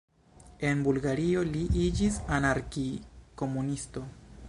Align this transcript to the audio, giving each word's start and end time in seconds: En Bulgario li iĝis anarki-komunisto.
En 0.69 0.81
Bulgario 0.87 1.45
li 1.51 1.61
iĝis 1.83 2.19
anarki-komunisto. 2.39 4.09